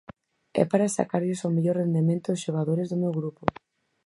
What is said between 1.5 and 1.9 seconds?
mellor